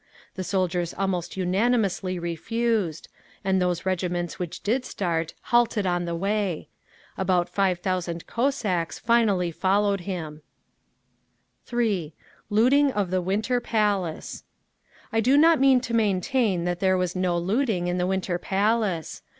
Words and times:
The 0.33 0.43
soldiers 0.43 0.95
almost 0.95 1.37
unanimously 1.37 2.17
refused; 2.17 3.07
and 3.43 3.61
those 3.61 3.85
regiments 3.85 4.39
which 4.39 4.63
did 4.63 4.83
start 4.83 5.35
halted 5.53 5.85
on 5.85 6.05
the 6.05 6.15
way. 6.15 6.69
About 7.19 7.47
five 7.47 7.77
thousand 7.77 8.25
Cossacks 8.25 8.97
finally 8.97 9.51
followed 9.51 9.99
him…. 9.99 10.41
3. 11.65 12.15
LOOTING 12.49 12.91
OF 12.93 13.11
THE 13.11 13.21
WINTER 13.21 13.59
PALACE 13.59 14.43
I 15.13 15.19
do 15.19 15.37
not 15.37 15.59
mean 15.59 15.79
to 15.81 15.93
maintain 15.93 16.63
that 16.63 16.79
there 16.79 16.97
was 16.97 17.15
no 17.15 17.37
looting, 17.37 17.85
in 17.85 17.99
the 17.99 18.07
Winter 18.07 18.39
Palace. 18.39 19.21